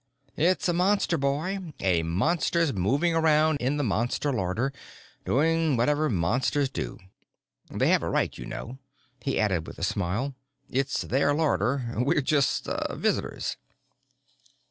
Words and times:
It's 0.35 0.67
a 0.67 0.73
Monster, 0.73 1.15
boy. 1.15 1.59
A 1.79 2.01
Monster's 2.01 2.73
moving 2.73 3.13
around 3.13 3.57
in 3.57 3.77
the 3.77 3.83
Monster 3.83 4.33
larder, 4.33 4.73
doing 5.25 5.77
whatever 5.77 6.09
Monsters 6.09 6.71
do. 6.71 6.97
They 7.69 7.89
have 7.89 8.01
a 8.01 8.09
right, 8.09 8.35
you 8.35 8.47
know," 8.47 8.79
he 9.21 9.39
added 9.39 9.67
with 9.67 9.77
a 9.77 9.83
smile. 9.83 10.33
"It's 10.71 11.03
their 11.03 11.35
larder. 11.35 11.93
We're 11.97 12.21
just 12.21 12.67
visitors." 12.89 13.57